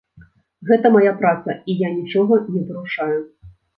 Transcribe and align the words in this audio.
Гэта 0.69 0.91
мая 0.95 1.11
праца, 1.19 1.55
і 1.73 1.75
я 1.85 1.89
нічога 1.99 2.33
не 2.57 2.65
парушаю. 2.71 3.19